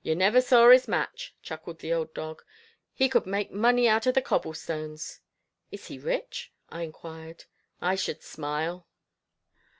[0.00, 2.44] "You never saw his match," chuckled the old dog.
[2.94, 5.18] "He could make money out of the cobble stones."
[5.72, 7.46] "Is he rich?" I enquired.
[7.80, 8.86] "I should smile."